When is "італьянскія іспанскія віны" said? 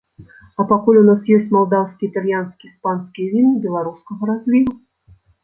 2.13-3.53